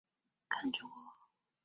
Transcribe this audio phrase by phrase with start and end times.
[0.49, 0.93] 看着我